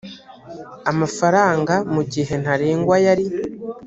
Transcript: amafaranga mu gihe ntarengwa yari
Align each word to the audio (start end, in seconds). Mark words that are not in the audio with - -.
amafaranga 0.91 1.73
mu 1.93 2.01
gihe 2.13 2.33
ntarengwa 2.41 2.95
yari 3.05 3.25